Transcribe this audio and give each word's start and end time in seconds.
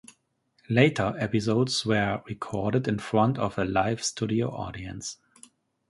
Later 0.67 1.13
episodes 1.19 1.85
were 1.85 2.23
recorded 2.27 2.87
in 2.87 2.97
front 2.97 3.37
of 3.37 3.59
a 3.59 3.65
live 3.65 4.03
studio 4.03 4.49
audience. 4.49 5.17